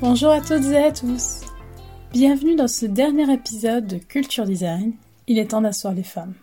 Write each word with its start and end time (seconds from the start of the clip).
Bonjour 0.00 0.30
à 0.30 0.40
toutes 0.40 0.64
et 0.64 0.76
à 0.76 0.92
tous. 0.92 1.40
Bienvenue 2.12 2.56
dans 2.56 2.68
ce 2.68 2.86
dernier 2.86 3.32
épisode 3.32 3.86
de 3.86 3.98
Culture 3.98 4.44
Design. 4.44 4.92
Il 5.26 5.38
est 5.38 5.50
temps 5.50 5.60
d'asseoir 5.60 5.92
les 5.92 6.02
femmes. 6.02 6.34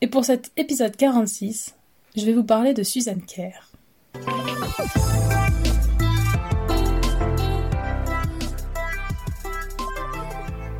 Et 0.00 0.08
pour 0.08 0.24
cet 0.24 0.52
épisode 0.56 0.96
46, 0.96 1.74
je 2.16 2.24
vais 2.24 2.32
vous 2.32 2.44
parler 2.44 2.74
de 2.74 2.82
Suzanne 2.82 3.22
Kerr. 3.22 3.70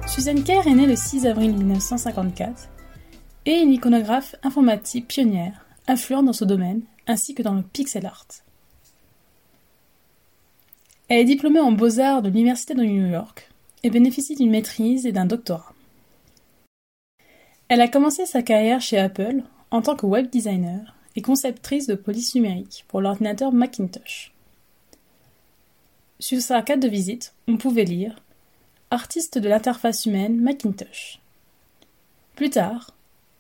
Suzanne 0.09 0.43
Kerr 0.43 0.67
est 0.67 0.75
née 0.75 0.87
le 0.87 0.97
6 0.97 1.27
avril 1.27 1.57
1954 1.57 2.69
et 3.47 3.61
une 3.61 3.73
iconographe 3.73 4.35
informatique 4.43 5.07
pionnière, 5.07 5.65
influente 5.87 6.27
dans 6.27 6.33
ce 6.33 6.45
domaine, 6.45 6.83
ainsi 7.07 7.35
que 7.35 7.43
dans 7.43 7.55
le 7.55 7.63
pixel 7.63 8.05
art. 8.05 8.27
Elle 11.09 11.21
est 11.21 11.25
diplômée 11.25 11.61
en 11.61 11.71
beaux-arts 11.71 12.23
de 12.23 12.29
l'Université 12.29 12.75
de 12.75 12.83
New 12.83 13.09
York 13.09 13.49
et 13.85 13.91
bénéficie 13.91 14.35
d'une 14.35 14.51
maîtrise 14.51 15.07
et 15.07 15.13
d'un 15.13 15.27
doctorat. 15.27 15.73
Elle 17.69 17.81
a 17.81 17.89
commencé 17.89 18.27
sa 18.27 18.43
carrière 18.43 18.81
chez 18.81 18.99
Apple 18.99 19.43
en 19.71 19.83
tant 19.83 19.95
que 19.95 20.07
web 20.07 20.29
designer 20.29 20.97
et 21.15 21.23
conceptrice 21.23 21.87
de 21.87 21.95
police 21.95 22.35
numérique 22.35 22.85
pour 22.89 23.01
l'ordinateur 23.01 23.53
Macintosh. 23.53 24.33
Sur 26.19 26.41
sa 26.41 26.63
carte 26.63 26.81
de 26.81 26.89
visite, 26.89 27.35
on 27.47 27.57
pouvait 27.57 27.85
lire 27.85 28.17
artiste 28.91 29.39
de 29.39 29.49
l'interface 29.49 30.07
humaine 30.07 30.41
Macintosh. 30.41 31.21
Plus 32.35 32.51
tard, 32.51 32.96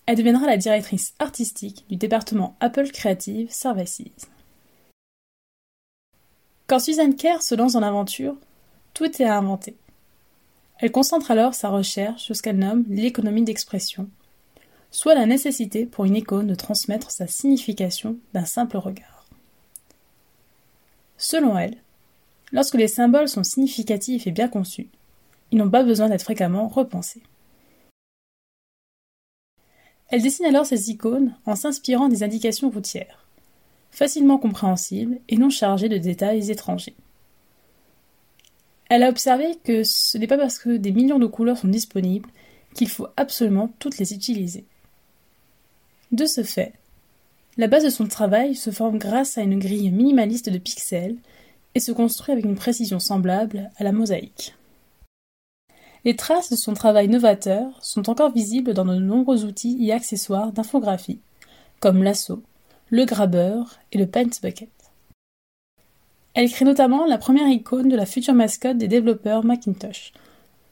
elle 0.06 0.16
deviendra 0.16 0.46
la 0.46 0.56
directrice 0.56 1.15
artistique 1.19 1.84
du 1.88 1.96
département 1.96 2.56
Apple 2.60 2.91
Creative 2.91 3.51
Services. 3.51 4.29
Quand 6.68 6.79
Suzanne 6.79 7.16
Kerr 7.16 7.43
se 7.43 7.54
lance 7.54 7.74
dans 7.74 7.80
l'aventure, 7.80 8.37
tout 8.95 9.04
est 9.04 9.24
à 9.24 9.37
inventer. 9.37 9.76
Elle 10.79 10.93
concentre 10.93 11.30
alors 11.30 11.54
sa 11.54 11.68
recherche 11.68 12.23
sur 12.23 12.37
ce 12.37 12.43
qu'elle 12.43 12.59
nomme 12.59 12.85
l'économie 12.88 13.45
d'expression, 13.45 14.09
soit 14.90 15.15
la 15.15 15.26
nécessité 15.26 15.87
pour 15.87 16.04
une 16.04 16.16
icône 16.16 16.46
de 16.46 16.54
transmettre 16.54 17.10
sa 17.10 17.26
signification 17.26 18.16
d'un 18.32 18.45
simple 18.45 18.76
regard. 18.76 19.26
Selon 21.18 21.59
elle, 21.59 21.76
lorsque 22.52 22.74
les 22.74 22.88
symboles 22.88 23.29
sont 23.29 23.45
significatifs 23.45 24.26
et 24.26 24.32
bien 24.32 24.48
conçus, 24.48 24.88
ils 25.51 25.59
n'ont 25.59 25.70
pas 25.70 25.82
besoin 25.82 26.09
d'être 26.09 26.23
fréquemment 26.23 26.68
repensés. 26.68 27.23
Elle 30.09 30.23
dessine 30.23 30.46
alors 30.46 30.66
ses 30.66 30.90
icônes 30.90 31.35
en 31.46 31.57
s'inspirant 31.57 32.09
des 32.09 32.23
indications 32.23 32.71
routières, 32.71 33.26
facilement 33.90 34.38
compréhensibles 34.38 35.18
et 35.29 35.37
non 35.37 35.51
chargées 35.51 35.88
de 35.88 35.98
détails 35.98 36.51
étrangers. 36.51 36.95
Elle 38.88 39.02
a 39.02 39.09
observé 39.09 39.57
que 39.65 39.82
ce 39.82 40.16
n'est 40.16 40.29
pas 40.29 40.38
parce 40.38 40.59
que 40.59 40.76
des 40.76 40.93
millions 40.93 41.18
de 41.18 41.26
couleurs 41.26 41.59
sont 41.59 41.68
disponibles 41.68 42.29
qu'il 42.74 42.88
faut 42.88 43.09
absolument 43.16 43.73
toutes 43.80 43.98
les 43.98 44.15
utiliser. 44.15 44.65
De 46.13 46.24
ce 46.24 46.45
fait, 46.45 46.73
la 47.57 47.66
base 47.66 47.85
de 47.85 47.91
son 47.91 48.07
travail 48.07 48.54
se 48.54 48.70
forme 48.70 48.98
grâce 48.98 49.38
à 49.38 49.43
une 49.43 49.59
grille 49.59 49.91
minimaliste 49.91 50.51
de 50.51 50.59
pixels 50.59 51.16
et 51.74 51.80
se 51.80 51.91
construit 51.91 52.32
avec 52.32 52.45
une 52.45 52.54
précision 52.54 53.01
semblable 53.01 53.70
à 53.76 53.82
la 53.82 53.93
mosaïque. 53.93 54.54
Les 56.07 56.15
traces 56.15 56.51
de 56.51 56.57
son 56.57 56.73
travail 56.73 57.09
novateur 57.09 57.85
sont 57.85 58.09
encore 58.09 58.30
visibles 58.30 58.74
dans 58.74 58.85
de 58.85 58.95
nombreux 58.95 59.45
outils 59.45 59.76
et 59.80 59.93
accessoires 59.93 60.52
d'infographie, 60.52 61.18
comme 61.80 62.04
l'assaut, 62.04 62.45
le 62.90 63.04
grabber 63.04 63.65
et 63.90 63.98
le 63.98 64.06
paint 64.06 64.31
bucket. 64.41 64.71
Elle 66.34 66.48
crée 66.48 66.65
notamment 66.65 67.06
la 67.06 67.19
première 67.19 67.48
icône 67.48 67.88
de 67.88 67.97
la 67.97 68.06
future 68.06 68.34
mascotte 68.34 68.78
des 68.78 68.86
développeurs 68.86 69.44
Macintosh, 69.44 70.12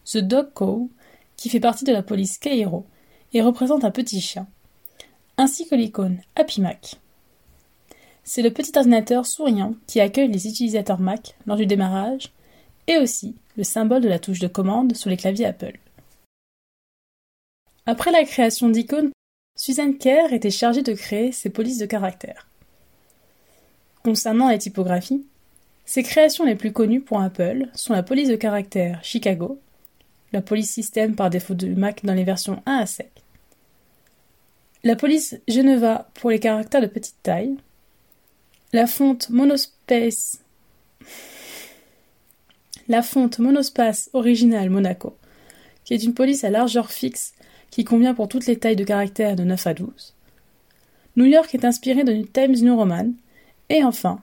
The 0.04 0.19
Dog 0.19 0.53
Co, 0.54 0.88
qui 1.36 1.48
fait 1.48 1.59
partie 1.59 1.84
de 1.84 1.92
la 1.92 2.04
police 2.04 2.38
Cairo 2.38 2.86
et 3.32 3.42
représente 3.42 3.84
un 3.84 3.91
petit 3.91 4.20
chien, 4.20 4.47
ainsi 5.36 5.66
que 5.66 5.75
l'icône 5.75 6.20
Happy 6.36 6.60
Mac. 6.60 7.00
C'est 8.22 8.42
le 8.42 8.53
petit 8.53 8.78
ordinateur 8.78 9.26
souriant 9.26 9.75
qui 9.88 9.98
accueille 10.00 10.30
les 10.30 10.47
utilisateurs 10.47 11.00
Mac 11.00 11.34
lors 11.44 11.56
du 11.56 11.66
démarrage 11.66 12.30
et 12.87 12.99
aussi 12.99 13.37
le 13.56 13.65
symbole 13.65 14.03
de 14.03 14.09
la 14.09 14.19
touche 14.19 14.41
de 14.41 14.47
commande 14.47 14.97
sur 14.97 15.11
les 15.11 15.17
claviers 15.17 15.47
Apple. 15.47 15.78
Après 17.87 18.11
la 18.11 18.25
création 18.25 18.69
d'icônes, 18.69 19.11
Suzanne 19.56 19.99
Kerr 19.99 20.33
était 20.33 20.50
chargée 20.50 20.83
de 20.83 20.95
créer 20.95 21.33
ses 21.33 21.50
polices 21.50 21.78
de 21.78 21.87
caractères. 21.87 22.49
Concernant 24.03 24.49
les 24.49 24.59
typographies, 24.59 25.25
ses 25.84 26.03
créations 26.03 26.45
les 26.45 26.56
plus 26.56 26.72
connues 26.72 27.00
pour 27.00 27.21
Apple 27.21 27.69
sont 27.75 27.93
la 27.93 28.03
police 28.03 28.28
de 28.28 28.37
caractères 28.37 29.05
Chicago, 29.05 29.61
la 30.33 30.43
police 30.43 30.72
système 30.72 31.15
par 31.15 31.31
défaut 31.31 31.55
de 31.55 31.69
Mac 31.69 32.05
dans 32.05 32.15
les 32.15 32.25
versions 32.25 32.62
1 32.66 32.78
à 32.78 32.87
7, 32.87 33.11
la 34.83 34.97
police 34.97 35.37
Geneva 35.49 36.11
pour 36.15 36.31
les 36.31 36.41
caractères 36.41 36.81
de 36.81 36.87
petite 36.87 37.22
taille, 37.22 37.56
la 38.72 38.87
fonte 38.87 39.31
Monospace 39.31 40.41
la 42.89 43.03
fonte 43.03 43.39
Monospace 43.39 44.11
originale 44.12 44.71
Monaco, 44.71 45.17
qui 45.84 45.95
est 45.95 46.03
une 46.03 46.15
police 46.15 46.45
à 46.45 46.50
largeur 46.50 46.91
fixe 46.91 47.34
qui 47.71 47.84
convient 47.84 48.15
pour 48.15 48.28
toutes 48.28 48.47
les 48.47 48.59
tailles 48.59 48.77
de 48.77 48.84
caractères 48.84 49.37
de 49.37 49.45
9 49.45 49.67
à 49.67 49.75
12. 49.75 50.15
New 51.17 51.25
York 51.25 51.55
est 51.55 51.65
inspiré 51.65 52.05
de 52.05 52.22
Times 52.22 52.56
New 52.62 52.77
Roman, 52.77 53.12
et 53.69 53.84
enfin, 53.84 54.21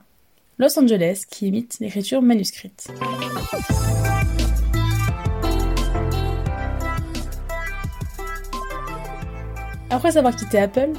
Los 0.58 0.78
Angeles 0.78 1.24
qui 1.28 1.48
imite 1.48 1.78
l'écriture 1.80 2.22
manuscrite. 2.22 2.88
Après 9.90 10.16
avoir 10.16 10.34
quitté 10.36 10.58
Apple, 10.58 10.92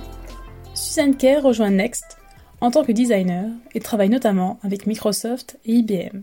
Susan 0.76 1.14
Kerr 1.14 1.42
rejoint 1.42 1.72
Next 1.72 2.18
en 2.62 2.72
tant 2.72 2.84
que 2.84 2.92
designer 2.92 3.50
et 3.74 3.80
travaille 3.80 4.10
notamment 4.10 4.60
avec 4.64 4.86
Microsoft 4.86 5.60
et 5.66 5.74
IBM. 5.74 6.22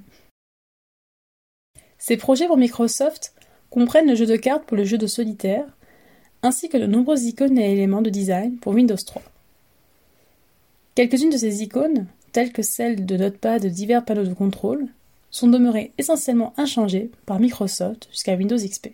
Ces 2.01 2.17
projets 2.17 2.47
pour 2.47 2.57
Microsoft 2.57 3.35
comprennent 3.69 4.09
le 4.09 4.17
jeu 4.17 4.27
de 4.27 4.37
cartes 4.37 4.65
pour 4.65 4.77
le 4.77 4.85
jeu 4.85 4.97
de 4.97 5.07
solitaire, 5.07 5.67
ainsi 6.43 6.71
que 6.71 6.79
de 6.79 6.87
nombreuses 6.87 7.25
icônes 7.25 7.59
et 7.59 7.73
éléments 7.73 8.01
de 8.01 8.11
design 8.11 8.57
pour 8.57 8.73
Windows 8.73 8.97
3. 8.97 9.23
Quelques-unes 10.95 11.31
de 11.31 11.37
ces 11.37 11.63
icônes, 11.63 12.07
telles 12.33 12.53
que 12.53 12.63
celles 12.63 13.05
de 13.05 13.17
Notepad 13.19 13.63
de 13.63 13.69
divers 13.69 14.05
panneaux 14.05 14.25
de 14.25 14.33
contrôle, 14.33 14.89
sont 15.31 15.49
demeurées 15.49 15.93
essentiellement 15.99 16.55
inchangées 16.57 17.11
par 17.27 17.39
Microsoft 17.39 18.09
jusqu'à 18.11 18.35
Windows 18.35 18.57
XP. 18.57 18.89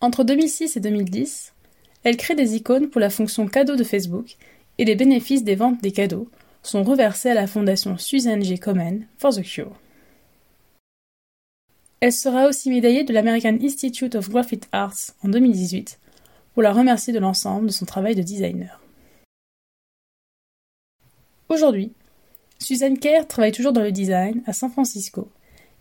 Entre 0.00 0.22
2006 0.22 0.76
et 0.76 0.80
2010, 0.80 1.52
elle 2.04 2.16
crée 2.16 2.36
des 2.36 2.54
icônes 2.54 2.90
pour 2.90 3.00
la 3.00 3.10
fonction 3.10 3.48
cadeau 3.48 3.74
de 3.74 3.84
Facebook 3.84 4.36
et 4.78 4.84
les 4.84 4.94
bénéfices 4.94 5.42
des 5.42 5.56
ventes 5.56 5.82
des 5.82 5.92
cadeaux 5.92 6.28
sont 6.62 6.84
reversés 6.84 7.30
à 7.30 7.34
la 7.34 7.48
fondation 7.48 7.98
Susan 7.98 8.40
G. 8.40 8.56
Komen 8.56 9.06
for 9.18 9.34
the 9.34 9.42
Cure. 9.42 9.72
Elle 12.04 12.12
sera 12.12 12.48
aussi 12.48 12.68
médaillée 12.68 13.02
de 13.02 13.14
l'American 13.14 13.56
Institute 13.62 14.14
of 14.14 14.28
Graphic 14.28 14.64
Arts 14.72 15.14
en 15.22 15.28
2018 15.30 15.98
pour 16.52 16.62
la 16.62 16.70
remercier 16.70 17.14
de 17.14 17.18
l'ensemble 17.18 17.68
de 17.68 17.72
son 17.72 17.86
travail 17.86 18.14
de 18.14 18.20
designer. 18.20 18.78
Aujourd'hui, 21.48 21.94
Suzanne 22.58 22.98
Kerr 22.98 23.26
travaille 23.26 23.52
toujours 23.52 23.72
dans 23.72 23.80
le 23.80 23.90
design 23.90 24.42
à 24.44 24.52
San 24.52 24.70
Francisco 24.70 25.30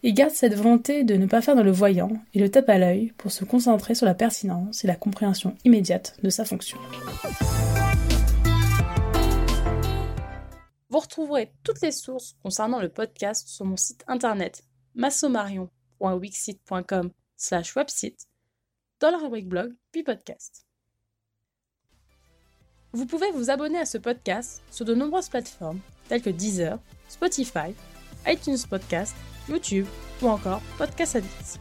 et 0.04 0.14
garde 0.14 0.32
cette 0.32 0.54
volonté 0.54 1.04
de 1.04 1.16
ne 1.16 1.26
pas 1.26 1.42
faire 1.42 1.58
dans 1.58 1.62
le 1.62 1.74
voyant 1.74 2.14
et 2.34 2.40
le 2.40 2.48
tape 2.48 2.70
à 2.70 2.78
l'œil 2.78 3.12
pour 3.18 3.34
se 3.34 3.44
concentrer 3.44 3.94
sur 3.94 4.06
la 4.06 4.16
pertinence 4.16 4.86
et 4.86 4.88
la 4.88 4.96
compréhension 4.96 5.58
immédiate 5.66 6.16
de 6.24 6.30
sa 6.30 6.46
fonction. 6.46 6.78
Vous 10.88 11.00
retrouverez 11.00 11.52
toutes 11.66 11.82
les 11.82 11.92
sources 11.92 12.38
concernant 12.42 12.80
le 12.80 12.88
podcast 12.88 13.50
sur 13.50 13.66
mon 13.66 13.76
site 13.76 14.06
internet 14.08 14.64
massomarion.com 14.96 15.83
www.wixit.com 16.04 17.12
slash 17.38 17.76
website 17.76 18.28
dans 19.00 19.12
la 19.12 19.18
rubrique 19.18 19.48
blog 19.48 19.74
puis 19.92 20.04
podcast. 20.04 20.66
Vous 22.94 23.06
pouvez 23.06 23.32
vous 23.32 23.50
abonner 23.50 23.80
à 23.80 23.86
ce 23.86 23.98
podcast 23.98 24.62
sur 24.70 24.86
de 24.86 24.94
nombreuses 24.94 25.30
plateformes 25.30 25.80
telles 26.08 26.22
que 26.22 26.30
Deezer, 26.30 26.78
Spotify, 27.08 27.74
iTunes 28.28 28.60
Podcast, 28.70 29.16
YouTube 29.50 29.88
ou 30.22 30.28
encore 30.28 30.62
Podcast 30.78 31.16
Addict. 31.16 31.60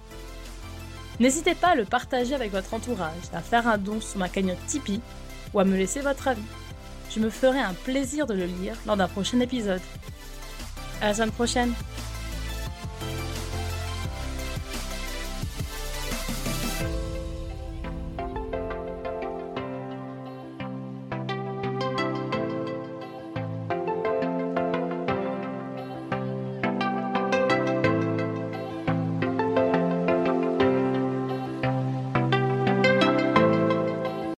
N'hésitez 1.20 1.54
pas 1.54 1.68
à 1.68 1.74
le 1.74 1.84
partager 1.84 2.34
avec 2.34 2.52
votre 2.52 2.74
entourage, 2.74 3.22
à 3.32 3.40
faire 3.40 3.66
un 3.66 3.78
don 3.78 4.00
sur 4.00 4.18
ma 4.18 4.28
cagnotte 4.28 4.64
Tipeee 4.66 5.00
ou 5.54 5.60
à 5.60 5.64
me 5.64 5.76
laisser 5.76 6.00
votre 6.00 6.28
avis. 6.28 6.42
Je 7.10 7.20
me 7.20 7.30
ferai 7.30 7.60
un 7.60 7.74
plaisir 7.74 8.26
de 8.26 8.34
le 8.34 8.46
lire 8.46 8.76
lors 8.86 8.96
d'un 8.96 9.08
prochain 9.08 9.40
épisode. 9.40 9.82
À 11.00 11.08
la 11.08 11.14
semaine 11.14 11.32
prochaine! 11.32 11.74